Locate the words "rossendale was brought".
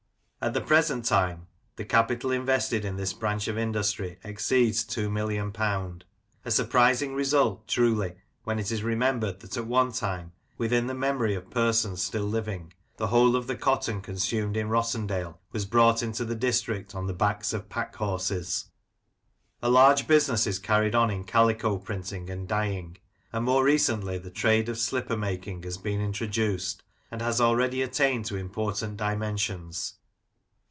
14.69-16.01